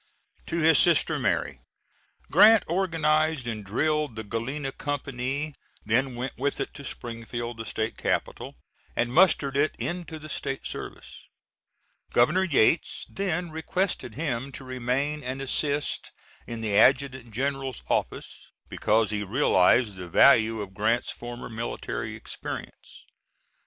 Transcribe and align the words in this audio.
[To 0.47 0.57
his 0.57 0.79
sister 0.79 1.19
Mary. 1.19 1.61
Grant 2.31 2.63
organized 2.65 3.45
and 3.45 3.63
drilled 3.63 4.15
the 4.15 4.23
Galena 4.23 4.71
company, 4.71 5.53
then 5.85 6.15
went 6.15 6.35
with 6.39 6.59
it 6.59 6.73
to 6.73 6.83
Springfield, 6.83 7.57
the 7.57 7.65
State 7.67 7.97
capital, 7.97 8.55
and 8.95 9.13
mustered 9.13 9.55
it 9.55 9.75
into 9.77 10.17
the 10.17 10.27
State 10.27 10.65
service. 10.65 11.27
Governor 12.11 12.43
Yates 12.45 13.05
then 13.11 13.51
requested 13.51 14.15
him 14.15 14.51
to 14.53 14.63
remain 14.63 15.21
and 15.21 15.39
assist 15.39 16.11
in 16.47 16.61
the 16.61 16.75
adjutant 16.79 17.29
general's 17.31 17.83
office, 17.87 18.47
because 18.69 19.11
he 19.11 19.21
realized 19.23 19.97
the 19.97 20.09
value 20.09 20.61
of 20.61 20.73
Grant's 20.73 21.11
former 21.11 21.47
military 21.47 22.15
experience. 22.15 23.05